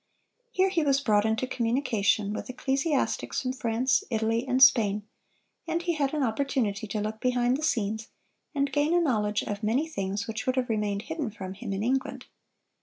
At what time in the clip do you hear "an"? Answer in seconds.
6.15-6.23